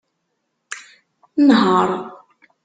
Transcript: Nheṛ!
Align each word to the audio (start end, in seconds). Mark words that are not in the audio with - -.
Nheṛ! 1.47 1.89